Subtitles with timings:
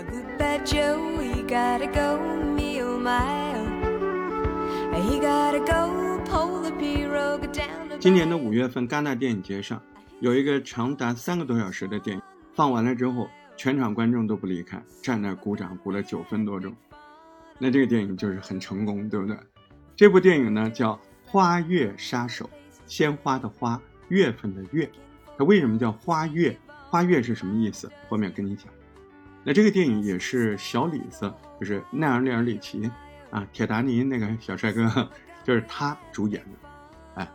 [0.00, 2.18] A good bad Joe, he gotta go
[2.54, 3.66] meal mile.
[4.94, 9.78] He gotta go pull the pirogue down the 今年的五月份，戛纳电影节上
[10.20, 12.22] 有一个长达三个多小时的电影，
[12.54, 13.28] 放完了之后，
[13.58, 16.74] 全场观众都不离开，站那儿鼓掌，鼓了九分多钟。
[17.58, 19.36] 那这个电影就是很成功，对不对？
[19.94, 20.94] 这部电影呢叫
[21.26, 22.46] 《花月杀手》，
[22.86, 23.78] 鲜花的花，
[24.08, 24.90] 月份的月。
[25.36, 26.58] 它为什么叫花月？
[26.88, 27.92] 花月是什么意思？
[28.08, 28.64] 后面跟你讲。
[29.42, 32.90] 那这个电影也是小李子，就是奈尔利尔里奇
[33.30, 35.08] 啊，铁达尼那个小帅哥，
[35.42, 36.68] 就是他主演的。
[37.14, 37.28] 哎，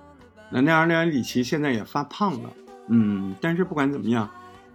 [0.52, 2.54] 那奈尔利尔里奇现在也发胖了，
[2.90, 4.30] 嗯，但是不管怎么样，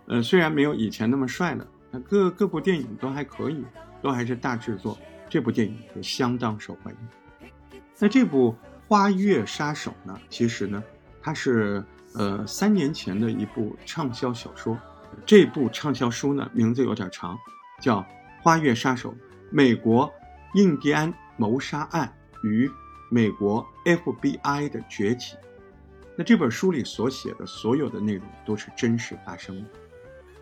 [0.06, 3.64] 呃，虽然没有以前那么帅了，那各各部电影都还可以，
[4.02, 4.98] 都还是大制作。
[5.28, 7.40] 这部电影就相当受欢迎。
[8.00, 8.52] 那这部
[8.88, 10.18] 《花月杀手》呢？
[10.28, 10.82] 其实呢，
[11.22, 14.76] 它是呃三年前的一部畅销小说。
[15.26, 17.38] 这部畅销书呢，名字有点长，
[17.80, 18.00] 叫
[18.42, 19.14] 《花月杀手：
[19.50, 20.12] 美国
[20.54, 22.12] 印第安谋杀案
[22.42, 22.70] 与
[23.10, 25.36] 美国 FBI 的崛起》。
[26.16, 29.68] 那这本书里所写的所有的内容都是真实发生的。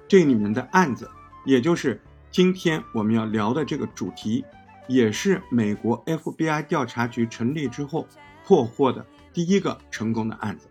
[0.06, 1.10] 这里面的案子，
[1.44, 2.00] 也就是
[2.30, 4.44] 今天我们要聊的这个主题。
[4.90, 8.08] 也是美国 FBI 调查局成立之后
[8.46, 10.66] 破获的第一个成功的案子，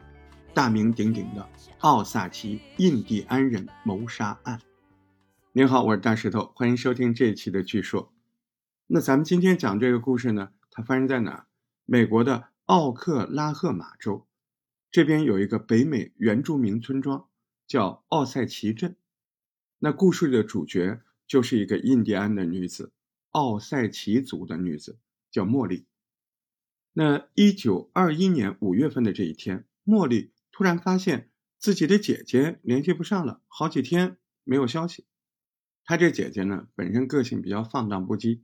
[0.58, 1.48] 大名鼎鼎的
[1.82, 4.60] 奥萨奇印第安人谋杀案。
[5.52, 8.12] 您好，我是大石头，欢迎收听这一期的据说。
[8.88, 11.46] 那咱们今天讲这个故事呢，它发生在哪？
[11.86, 14.26] 美国的奥克拉荷马州，
[14.90, 17.28] 这边有一个北美原住民村庄，
[17.68, 18.96] 叫奥赛奇镇。
[19.78, 22.92] 那故事的主角就是一个印第安的女子。
[23.30, 24.98] 奥塞奇族的女子
[25.30, 25.86] 叫茉莉。
[26.94, 35.06] 那一九二一年五月份的这一天，茉莉突然发现自己的姐姐联系不上了，好几天没有消息。
[35.84, 38.42] 她这姐姐呢，本身个性比较放荡不羁，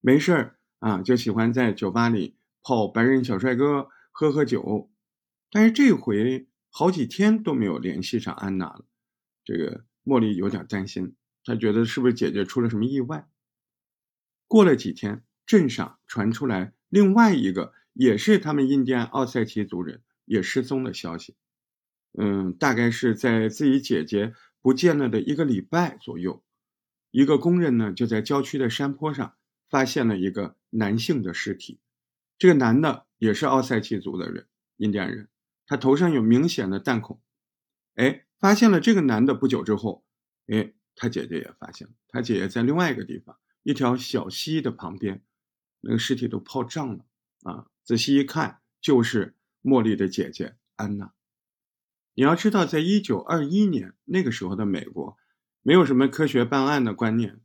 [0.00, 4.92] 没事儿啊就喜欢在酒吧里泡白人小帅哥，喝喝酒。
[5.50, 8.84] 但是这回好几天都没有联系上安娜了，
[9.44, 13.28] 这个茉莉有点担心，她觉得是不是姐姐出了什么意外？
[14.46, 21.34] 过了几天，镇上传出来另外一个也是他们印第安奥赛奇族人也失踪的消息。
[22.18, 26.42] 嗯，大概是在自己姐姐不见了的一个礼拜左右，
[27.10, 29.36] 一个工人呢就在郊区的山坡上
[29.68, 31.78] 发现了一个男性的尸体。
[32.38, 34.46] 这个男的也是奥塞奇族的人，
[34.76, 35.28] 印第安人，
[35.66, 37.20] 他头上有明显的弹孔。
[37.94, 40.04] 哎，发现了这个男的不久之后，
[40.46, 43.38] 哎，他姐姐也发现了，他姐姐在另外一个地方。
[43.62, 45.24] 一条小溪的旁边，
[45.80, 47.04] 那个尸体都泡胀了
[47.42, 47.66] 啊！
[47.82, 51.12] 仔细一看，就是茉莉的姐姐安娜。
[52.16, 55.18] 你要知道，在一九二一年那个时候的美国，
[55.60, 57.40] 没有什么科学办案的观念，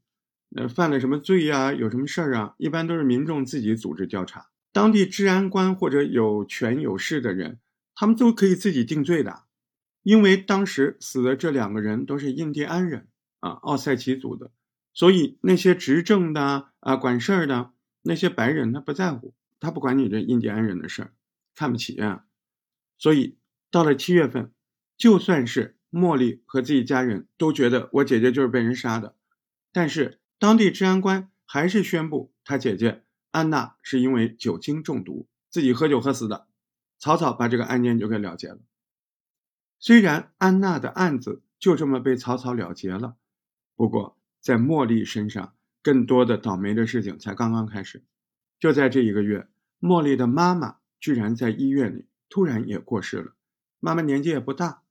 [0.55, 7.59] 呃，犯了什么罪呀，有什么事儿啊，一般都是民众自己组织调查，当地治安官或者有权有势的人，
[7.93, 9.43] 他们都可以自己定罪的，
[10.03, 13.09] 因为当时死的这两个人都是印第安人
[13.41, 14.51] 啊，奥塞奇族的。
[14.93, 21.11] 所以那些执政的啊管事儿的那些白人，他不在乎，他不管你这印第安人的事儿，
[21.55, 22.23] 看不起啊。
[22.97, 23.37] 所以
[23.69, 24.51] 到了七月份，
[25.01, 29.15] 就算是茉莉和自己家人都觉得我姐姐就是被人杀的，
[29.71, 33.01] 但是当地治安官还是宣布他姐姐
[33.31, 36.45] 安娜是因为酒精中毒自己喝酒喝死的，
[36.99, 38.59] 草草把这个案件就给了结了。
[39.79, 43.15] 虽然安娜的案子就这么被草草了结了，
[43.75, 44.15] 不过。
[44.39, 48.03] 在茉莉身上，更多的倒霉的事情才刚刚开始。
[48.59, 49.47] 就在这一个月，
[49.79, 53.35] 茉莉的妈妈居然在医院里突然也过世了。
[53.79, 54.81] 妈妈年纪也不大，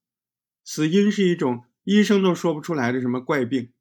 [0.71, 3.73] 死因是一种医生都说不出来的什么怪病。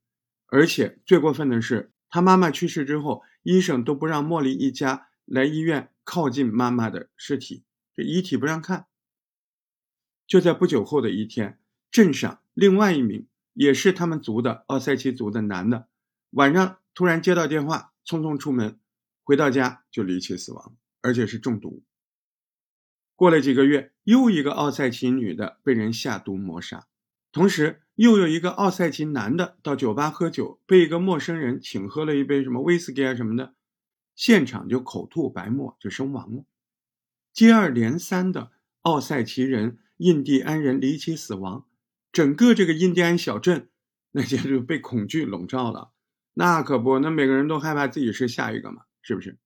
[0.47, 7.63] 而且最过分的是，他妈妈去世之后，医生都不让茉莉一家来医院靠近妈妈的尸体，
[7.95, 8.87] 这遗体不让看。
[10.25, 11.59] 就在不久后的一天，
[11.91, 13.27] 镇上另外一名。
[13.53, 15.89] 也是他们族的奥塞奇族的男的，
[16.29, 18.79] 晚上突然接到电话，匆匆出门，
[19.21, 21.83] 回到家就离奇死亡，而且是中毒。
[23.17, 26.87] 过了几个月，又一个奥塞奇女的被人下毒谋杀，
[27.31, 33.55] 同时又有一个奥塞奇男的到酒吧喝酒，被一个陌生人请喝了一杯什么威士忌啊什么的，
[34.15, 36.45] 现场就口吐白沫就身亡了。
[37.31, 41.65] 接二连三的奥塞奇人、印第安人离奇死亡。
[42.11, 43.69] 整个这个印第安小镇，
[44.11, 45.91] 那简直被恐惧笼罩了。
[46.33, 49.37] 那可不，那每个人都害怕自己是下一个嘛，是不是？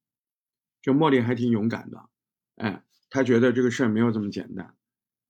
[0.82, 2.10] 就茉莉还挺勇敢的，
[2.56, 4.76] 哎，她觉得这个事儿没有这么简单，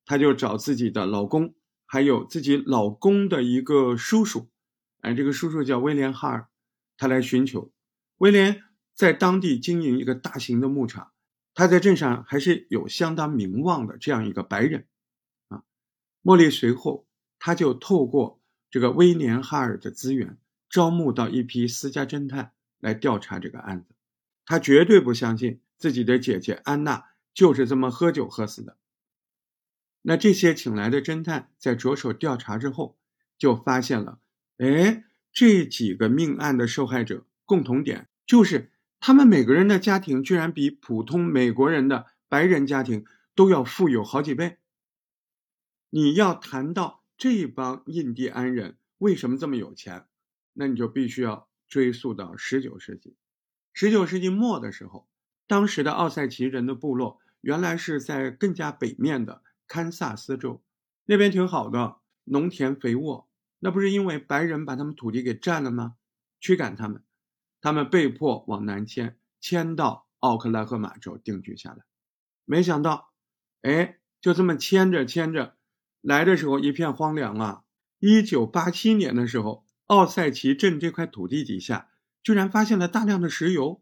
[0.06, 1.56] 她就找自己的老公，
[1.94, 4.50] 还有自己老公的一个叔叔，
[5.02, 6.48] 哎，这个叔叔叫威廉哈尔，
[6.98, 7.72] 他来寻求。
[8.18, 8.64] 威廉
[8.96, 11.12] 在当地经营一个大型的牧场，
[11.54, 14.88] 他在镇上还是有相当名望的这样一个白人。
[15.50, 15.62] 啊，
[16.24, 17.06] 茉莉随后
[17.38, 18.42] 他就透过
[18.72, 20.40] 这个威廉哈尔的资源，
[20.72, 23.94] 招募到一批私家侦探来调查这个案子。
[24.48, 28.80] 他绝对不相信自己的姐姐安娜就是这么喝酒喝死的。
[30.06, 32.98] 那这些请来的侦探在着手调查之后，
[33.38, 34.20] 就发现了，
[34.58, 38.70] 哎，这几个命案的受害者共同点就是
[39.00, 44.58] 他们每个人的家庭居然比普通美国人的白人家庭都要富有好几倍。
[45.90, 50.06] 你要谈到这帮印第安人为什么这么有钱，
[50.54, 53.16] 那你就必须要追溯到十九世纪。
[53.74, 55.08] 十九世纪末的时候，
[55.48, 59.42] 当时的奥塞奇人的部落原来是在更加北面的。
[59.74, 60.62] 堪萨斯州
[61.06, 63.28] 那边挺好的，农田肥沃。
[63.58, 65.96] 那不是因为白人把他们土地给占了吗？
[66.40, 67.02] 驱赶他们，
[67.60, 71.86] 他们被迫往南迁，迁到奥克拉荷马州定居下来。
[72.46, 73.14] 没想到，
[73.64, 75.58] 哎，就这么迁着迁着，
[76.02, 77.64] 来的时候一片荒凉啊！
[77.98, 81.90] 一九八七年的时候，奥赛奇镇这块土地底下
[82.22, 83.82] 居然发现了大量的石油。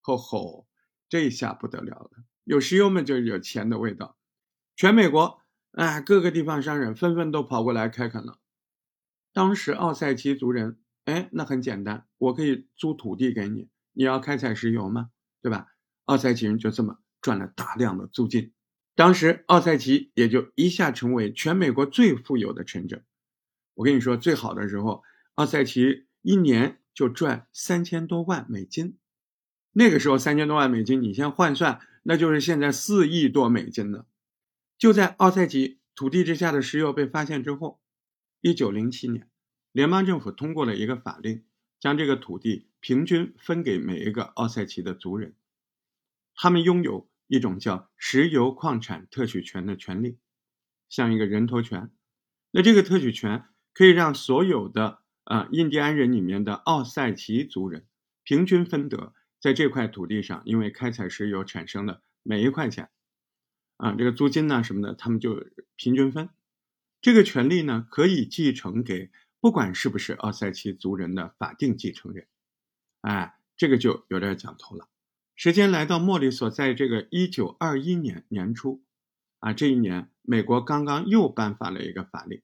[0.00, 0.66] 吼吼，
[1.08, 2.10] 这下不得了了，
[2.42, 4.17] 有石油嘛，就有钱的味道。
[4.78, 5.40] 全美国，
[5.72, 8.38] 哎，各个地方商人纷纷都跑过来开垦了。
[9.32, 15.10] 当时奥赛奇族人，哎，那很简单，我可以租土地给你，你要开采石油吗？
[15.42, 15.66] 对吧？
[16.04, 18.52] 奥赛奇人就这么赚了大量的租金。
[18.94, 23.04] 当时奥赛奇也就一下成为全美国最富有的城镇。
[23.74, 25.02] 我跟你说，最好的时候，
[25.34, 28.96] 奥赛奇一年就赚三千多万美金。
[29.72, 34.04] 那个时候三千多万美金，你先换算，那就是现在四亿多美金呢。
[34.78, 37.80] 就在奥赛奇土地之下的石油被发现之后，
[38.40, 39.28] 一九零七年，
[39.72, 41.42] 联邦政府通过了一个法令，
[41.80, 45.34] 将这个土地平均分给每一个奥赛奇的族人，
[46.36, 50.16] 他们拥有一种叫石油矿产特许权的权利，
[50.88, 51.90] 像一个人头权。
[52.52, 57.84] 那这个特许权可以让所有的啊印第安人里面的奥赛奇族人
[58.22, 62.90] 平均分得在这块土地上，因为开采石油产生的每一块钱。
[63.78, 65.46] 啊，这个租金呢什么的，他们就
[65.76, 66.28] 平均分。
[67.00, 69.10] 这个权利呢可以继承给
[69.40, 72.26] 不管是不是奥塞奇族人的法定继承人。
[73.02, 74.88] 哎，这个就有点讲头了。
[75.36, 78.82] 时间来到莫里所在这个一九二一年年初，
[79.38, 82.42] 啊，这一年美国刚刚又颁发了一个法令，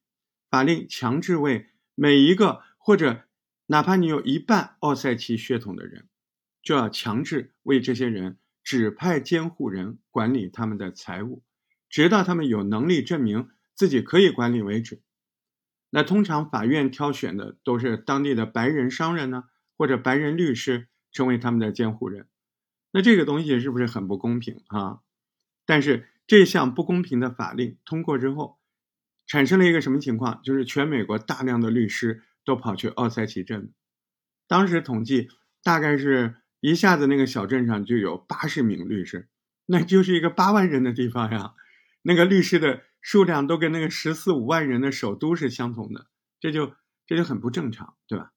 [0.49, 3.25] 法令强制为每一个或者
[3.65, 6.07] 哪怕你有一半奥塞奇血统的人，
[6.63, 8.37] 就要强制为这些人。
[8.65, 11.43] 指派监护人管理他们的财务，
[11.87, 15.03] 直到他们有能力证明自己可以管理为止。
[15.91, 19.43] 那通常法院挑选的都是当地的白人商人呢，
[19.77, 22.27] 或者白人律师成为他们的监护人。
[22.91, 25.01] 那这个东西是不是很不公平啊？
[25.67, 28.57] 但是这项不公平的法令通过之后，
[29.27, 30.41] 产生了一个什么情况？
[30.41, 33.71] 就是全美国大量的律师都跑去奥塞奇镇，
[34.47, 35.29] 当时统计
[35.61, 36.37] 大概是。
[36.67, 39.27] 一下子那个小镇上就有八十名律师，
[39.67, 41.53] 那就是一个八万人的地方呀。
[42.01, 46.07] 那个律师的数量都跟那个十四五万人的首都是相同的，
[46.39, 46.73] 这就
[47.05, 48.33] 这就很不正常，对吧？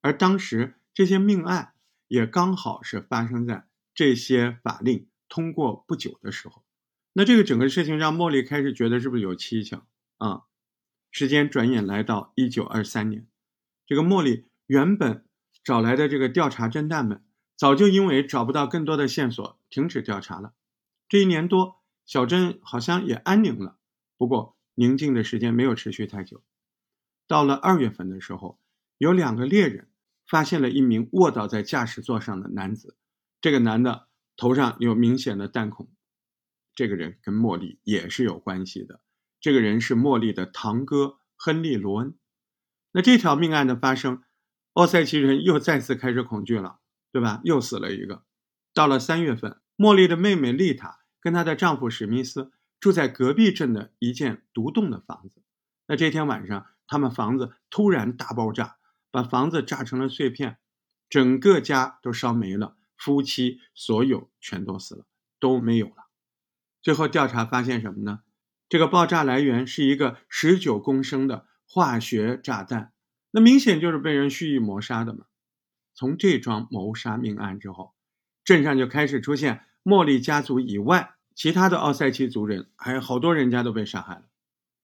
[0.00, 1.74] 而当时这些命案
[2.08, 6.64] 也刚好是发生在这些法令通过不久的时候，
[7.12, 9.86] 那这个整个事情让茉莉开始觉得是不是有蹊跷
[10.16, 10.44] 啊？
[11.10, 13.26] 时间转眼来到一九二三年，
[13.86, 15.26] 这个茉莉原本
[15.62, 17.22] 找来的这个调查侦探们。
[17.62, 20.52] 早就因为找不到更多的线索，停止调查了。
[21.08, 23.78] 这一年多，小镇好像也安宁了。
[24.16, 26.42] 不过，宁静的时间没有持续太久。
[27.28, 28.58] 到了二月份的时候，
[28.98, 29.88] 有两个猎人
[30.26, 32.96] 发现了一名卧倒在驾驶座上的男子。
[33.40, 35.88] 这个男的头上有明显的弹孔。
[36.74, 39.02] 这个人跟茉莉也是有关系的。
[39.40, 42.16] 这个人是茉莉的堂哥亨利·罗恩。
[42.90, 44.24] 那这条命案的发生，
[44.72, 46.80] 奥赛奇人又再次开始恐惧了。
[47.12, 47.40] 对吧？
[47.44, 48.24] 又死了一个。
[48.74, 52.50] 到了三月份，茉莉的妹妹丽塔跟她的丈夫史密斯
[52.80, 55.42] 住在隔壁镇的一间独栋的房子。
[55.86, 58.76] 那这天晚上，他们房子突然大爆炸，
[59.10, 60.56] 把房子炸成了碎片，
[61.10, 65.04] 整个家都烧没了，夫妻所有全都死了，
[65.38, 66.06] 都没有了。
[66.80, 68.20] 最后调查发现什么呢？
[68.68, 72.94] 这个爆炸来源是一个十九公升的化学炸弹，
[73.32, 75.26] 那明显就是被人蓄意谋杀的嘛。
[76.02, 77.94] 从这桩谋杀命案之后，
[78.42, 84.24] 镇上就开始出现茉莉家族以外其他的奥塞奇族人，还有好多人家都被杀害了。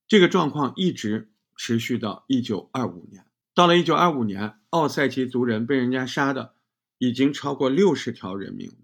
[0.07, 6.55] 这个状况一直持续到一九二五年，到了一九二五年，奥塞奇族人被人家杀的
[6.99, 8.77] 已经超过六十条人命了。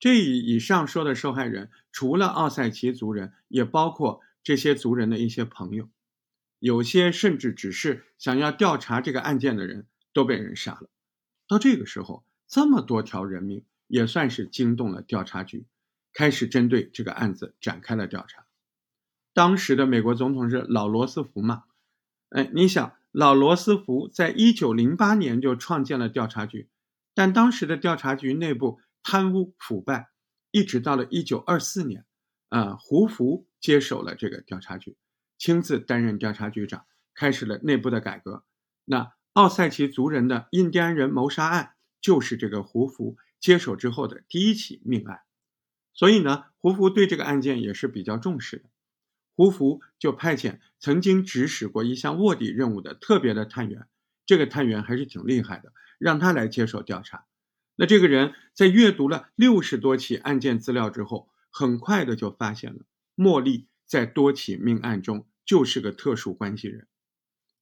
[0.00, 5.88] 这以以上说的受害人，除了奥塞奇族人，也包括这些族人的一些朋友，
[6.58, 10.88] 有些甚至只是想要调查这个案件的人都被人杀了。
[11.48, 15.66] 到这个时候，这么多条人命也算是惊动了调查局，
[16.12, 18.44] 开始针对这个案子展开了调查。
[19.32, 21.64] 当时的美国总统是老罗斯福嘛？
[22.28, 26.68] 哎，你想，老罗斯福在一九零八年就创建了调查局，
[27.14, 30.10] 但当时的调查局内部贪污腐败，
[30.50, 32.04] 一直到了一九二四年，
[32.50, 34.96] 啊，胡佛接手了这个调查局，
[35.38, 38.44] 亲自担任调查局长，开始了内部的改革。
[38.84, 45.20] 那奥塞奇族人的印第安人谋杀案，就是这个胡佛接手之后的第一起命案，
[45.94, 48.64] 所以呢，胡佛对这个案件也是比较重视的。
[49.36, 53.86] 胡佛就派遣曾经指使过一项卧底任务的特别的探员，
[54.26, 57.26] 这个探员还是挺厉害的，让他来接手调查。
[57.76, 62.80] 那这个人在阅读了六十多起案件资料之后，很快的就发现了
[63.14, 66.88] 茉莉在多起命案中就是个特殊关系人。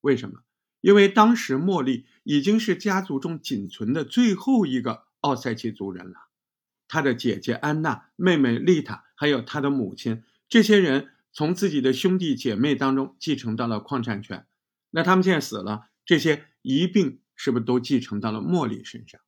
[0.00, 0.40] 为什么？
[0.86, 6.28] 因为当时茉莉已经是家族中仅存的最后一个奥塞奇族人了，
[6.86, 11.10] 她的姐姐安娜、妹妹丽塔，还有她的母亲，这些人。
[11.32, 14.46] 从自己的兄弟姐妹当中继承到了矿产权，
[14.88, 19.20] 那他们现在死了，这些一并是不是都继承到了茉莉身上？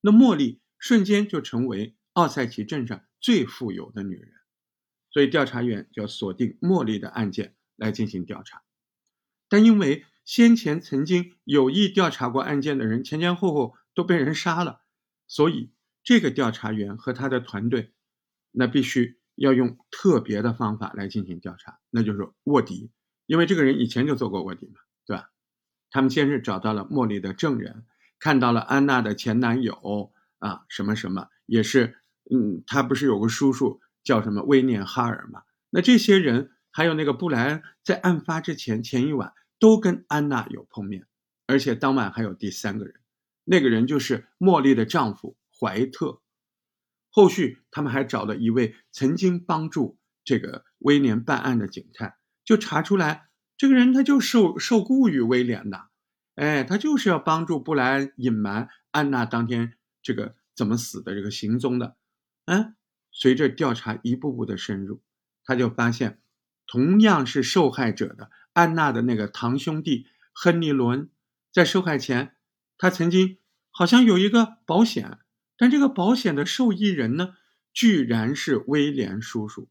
[0.00, 4.32] 那茉莉瞬间就成为奥塞奇镇上最富有的女人，
[5.12, 8.62] 所以调查员就要锁定茉莉的案件来进行调查。
[9.48, 14.82] 但因为先前曾经有意调查过案件的人前前后后都被人杀了，
[15.26, 17.92] 所以这个调查员和他的团队
[18.50, 19.18] 那必须。
[19.34, 22.90] 要用特别的方法来进行调查，那就是卧底，
[23.24, 24.74] 因为这个人以前就做过卧底嘛，
[25.06, 25.30] 对吧？
[25.90, 27.86] 他们先是找到了茉莉的证人，
[28.18, 31.96] 看到了安娜的前男友啊，什么什么，也是，
[32.30, 35.44] 嗯，他不是有个叔叔叫什么威廉哈尔嘛？
[35.70, 41.06] 那这些人还有那个布莱恩，在案发之前前一晚都跟安娜有碰面，
[41.46, 42.96] 而且当晚还有第三个人，
[43.44, 46.20] 那个人就是茉莉的丈夫怀特。
[47.10, 55.90] 后续他们还找了一位曾经帮助这个威廉办案的警探，就查出来这个人他就受受雇于威廉的，
[56.34, 61.96] 哎，他就是要帮助布莱恩隐瞒安娜当天这个怎么死的这个行踪的。
[62.46, 62.74] 嗯，
[63.12, 65.04] 随着调查一步步的深入，
[65.44, 66.20] 他就发现
[66.66, 71.10] 同样是受害者的安娜的那个堂兄弟亨利·伦，
[71.52, 72.36] 在受害前
[72.76, 73.38] 他曾经
[73.70, 75.18] 好像有一个保险。
[75.56, 77.36] 但这个保险的受益人呢，
[77.72, 79.68] 居然是威廉叔叔，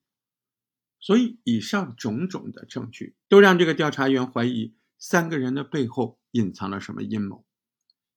[1.00, 7.46] 所以以上种种的证据都让这个调查员怀疑三个人的背后隐藏了什么阴谋。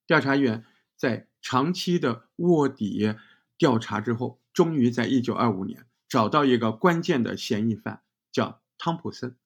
[0.07, 0.65] 调查员
[0.97, 3.17] 在长期的卧底
[3.59, 9.37] 调查之后，终于在一九二五年找到一个关键的嫌疑犯，叫汤普森。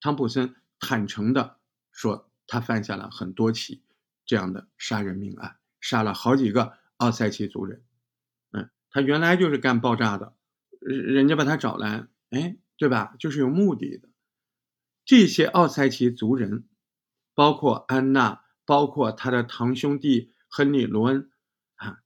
[0.00, 1.58] 汤普森坦诚的
[1.92, 3.84] 说，他犯下了很多起
[4.26, 6.80] 这样的杀人命案，杀了好几个。
[7.00, 7.82] 奥塞奇族人，
[8.50, 10.34] 嗯，他原来就是干爆炸的，
[10.82, 13.16] 人家把他找来，哎，对吧？
[13.18, 14.10] 就是有目的的。
[15.06, 16.68] 这些奥塞奇族人，
[17.32, 21.30] 包括安娜，包括他的堂兄弟亨利·罗恩，
[21.76, 22.02] 啊，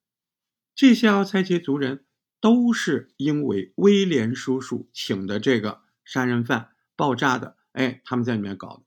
[0.73, 2.05] 这些奥塞奇族人
[2.39, 8.83] 都是因为威廉叔叔请的这个杀人犯爆炸的，哎，他们在里面搞的。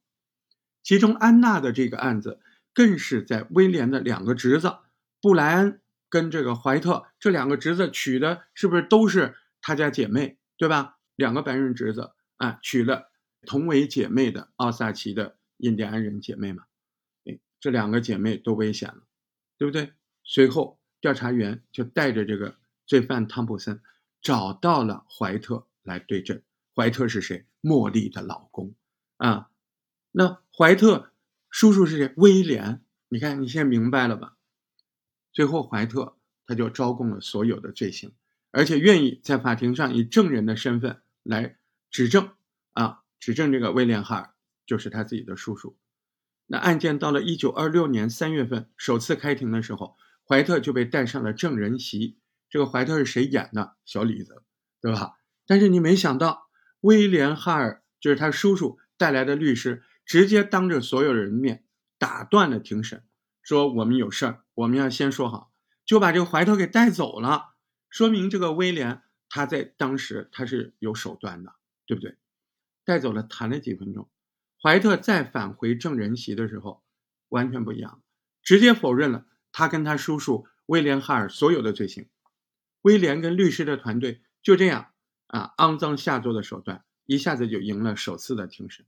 [0.82, 2.40] 其中安娜的这个案子，
[2.74, 4.76] 更是在威廉的两个侄子
[5.20, 5.80] 布莱恩。
[6.10, 10.96] 跟这个怀特这两个侄子娶的是不是都是他家姐妹，对吧？
[11.16, 13.10] 两个白人侄子啊，娶了
[13.42, 16.64] 同为姐妹的奥萨奇的印第安人姐妹嘛？
[17.26, 19.02] 哎，这两个姐妹都危险了，
[19.58, 19.92] 对不对？
[20.24, 23.82] 随后调查员就带着这个罪犯汤普森
[24.22, 26.40] 找到了怀特来对证。
[26.78, 27.44] 怀特是谁？
[27.60, 28.72] 茉莉的老公
[29.16, 29.50] 啊。
[30.12, 31.10] 那怀特
[31.50, 32.14] 叔叔是谁？
[32.16, 32.84] 威廉。
[33.08, 34.36] 你看，你现在明白了吧？
[35.32, 36.16] 最后，怀特
[36.46, 38.12] 他就招供了所有的罪行，
[38.52, 41.56] 而且愿意在法庭上以证人的身份来
[41.90, 42.30] 指证
[42.74, 45.76] 啊，指证这个威廉哈尔就是他自己的叔叔。
[46.46, 52.18] 那案件到了一九二六年三月份首次开庭的时候，怀特就被带上了证人席。
[52.48, 53.74] 这个怀特是谁演的？
[53.84, 54.44] 小李子，
[54.80, 55.18] 对吧？
[55.44, 56.47] 但是你没想到，
[56.80, 61.64] 威廉哈尔就是他叔叔带来的律师，直接当着所有人的面
[61.98, 63.04] 打断了庭审。
[63.42, 65.52] 说我们有事儿，我们要先说好，
[65.84, 67.54] 就把这个怀特给带走了，
[67.88, 71.54] 说明这个威廉他在当时他是有手段的，
[71.86, 72.16] 对不对？
[72.84, 74.08] 带走了，谈了几分钟，
[74.62, 76.82] 怀特再返回证人席的时候，
[77.28, 78.02] 完全不一样，
[78.42, 82.08] 直接否认了他跟他叔叔威廉哈尔所有的罪行。
[82.82, 84.92] 威廉跟律师的团队就这样
[85.28, 88.84] 啊，肮脏下作的手段，一下子就赢了首次的庭审。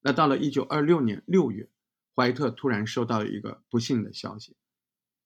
[0.00, 1.70] 那到了一九二六年六月，
[2.14, 4.56] 怀特突然收到了一个不幸的消息：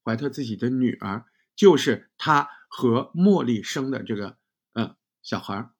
[0.04, 1.24] 怀特自己的女儿，
[1.54, 4.38] 就是他和茉莉生的这个
[4.72, 5.70] 呃小孩，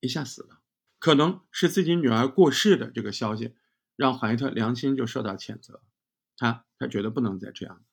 [0.00, 0.60] 一下死了。
[0.98, 3.54] 可能是自己女儿过世的这个消息，
[3.96, 5.82] 让怀特良心就受到谴责。
[6.36, 7.84] 他他觉得不能再这样。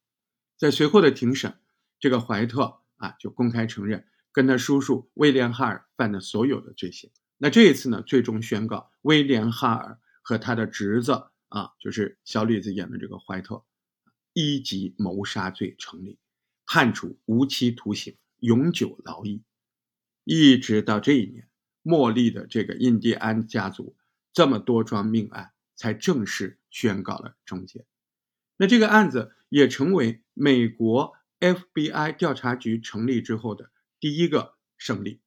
[0.58, 1.60] 在随后的庭审，
[2.00, 7.12] 这个怀特啊就公开承认跟他叔叔威廉哈尔犯的所有的罪行。
[7.38, 13.64] 那这一次呢，最终宣告威廉哈尔和他的侄子啊，就是小李子演的这个怀特，
[14.34, 16.20] 一级谋杀罪成立，
[16.66, 19.44] 判处无期徒刑、永久劳役，
[20.24, 21.48] 一直到这一年。
[21.84, 23.96] 茉莉的这个印第安家族
[24.34, 27.86] 这么多桩命案才正式宣告了终结。
[28.58, 35.22] 那这个案子也成为美国 FBI 调查局成立之后的第一个胜利。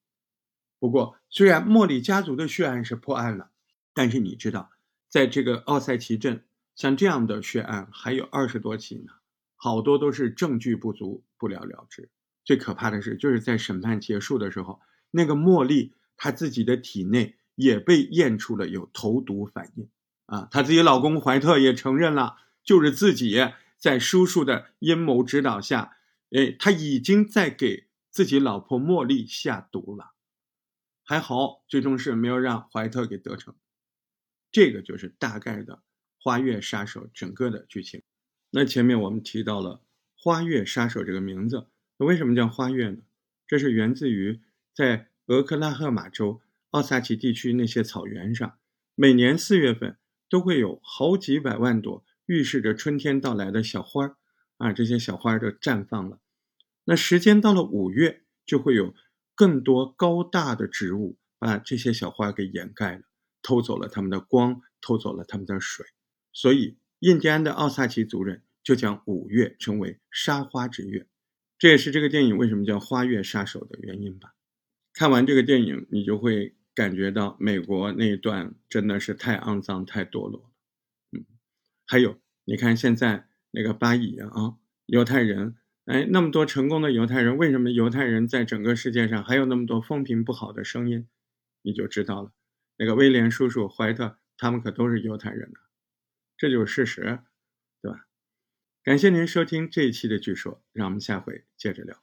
[0.79, 3.51] 不过，虽然莫莉家族的血案是破案了，
[3.93, 4.71] 但是你知道，
[5.09, 9.13] 在这个奥赛奇镇，像这样的血案还有二十多起呢，
[9.57, 12.11] 好多都是证据不足，不了了之。
[12.45, 15.93] 最可怕的是，就是在审判结束的时候，那个茉莉。
[16.23, 19.89] 她自己的体内也被验出了有投毒反应，
[20.27, 23.39] 啊，她自己老公怀特也承认了，就是自己
[23.79, 25.97] 在叔叔的阴谋指导下，
[26.31, 27.87] 哎，他已经在给
[28.21, 30.13] 自己老婆茉莉下毒了。
[31.03, 33.55] 还好，最终是没有让怀特给得逞。
[34.53, 35.77] 这个就是大概的
[36.19, 38.03] 《花月杀手》整个的剧情。
[38.51, 39.77] 那前面我们提到了
[40.23, 42.99] 《花月杀手》这个名字，那为什么叫花月呢？
[43.47, 44.43] 这是源自于
[44.75, 45.07] 在。
[45.29, 48.59] 俄克拉荷马州奥萨奇地区那些草原上，
[48.95, 49.97] 每年四月份
[50.29, 54.17] 都会有好几百万朵预示着春天到来的小花儿
[54.59, 56.21] 啊，这些小花儿都绽放了。
[56.91, 58.93] 那时间到了五月，就会有
[59.37, 63.03] 更多高大的植物把这些小花给掩盖了，
[63.43, 65.87] 偷走了它们的光，偷走了它们的水。
[66.33, 71.07] 所以，印第安的奥萨奇族人就将五月称为杀花之月，
[71.61, 74.35] 这也是这个电影为什么叫《花月杀手》的原因吧。
[74.93, 80.51] 看完这个电影，你就会感觉到美国那一段真的是太肮脏、太堕落了。
[81.13, 81.25] 嗯，
[81.87, 85.55] 还有，你看现在那个巴以啊，犹太人，
[85.87, 91.09] 哎，那么多成功的犹太人，为什么犹太人在整个世界上还有那么多风评不好的声音？
[91.63, 92.33] 你就知道了。
[92.77, 95.61] 那个威廉叔叔、怀特，他们可都是犹太人呢，
[96.37, 97.21] 这就是事实，
[97.83, 98.07] 对吧？
[98.83, 101.97] 感谢您收听这一期的《据说》，让我们下回接着聊。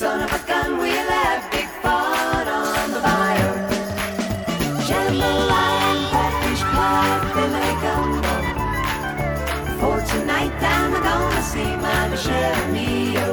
[0.00, 3.50] Son of a gun, we'll have big fun on the bio.
[4.88, 8.34] Jambalaya crawfish pie, filet gumbo.
[9.78, 13.28] For tonight I'm gonna see my Michelle Neo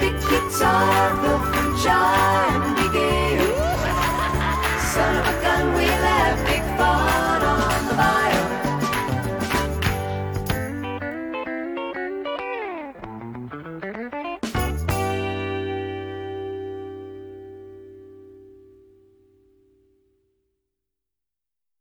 [0.00, 1.01] the future.